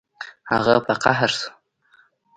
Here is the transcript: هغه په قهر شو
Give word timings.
هغه 0.51 0.73
په 0.85 0.93
قهر 1.03 1.29
شو 1.39 1.49